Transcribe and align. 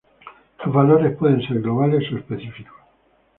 Los 0.65 0.73
valores 0.73 1.15
pueden 1.15 1.43
ser 1.45 1.61
globales 1.61 2.11
o 2.11 2.17
específicos. 2.17 2.79